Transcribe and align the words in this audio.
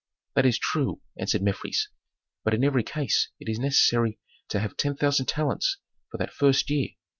"That 0.33 0.47
is 0.47 0.57
true," 0.57 0.99
answered 1.19 1.43
Mefres, 1.43 1.89
"but 2.43 2.55
in 2.55 2.63
every 2.63 2.81
case 2.81 3.29
it 3.39 3.47
is 3.47 3.59
necessary 3.59 4.17
to 4.49 4.59
have 4.59 4.75
ten 4.75 4.95
thousand 4.95 5.27
talents 5.27 5.77
for 6.09 6.17
that 6.17 6.33
first 6.33 6.71
year. 6.71 6.89